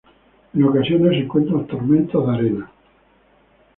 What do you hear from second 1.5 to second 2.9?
tormentas de arena.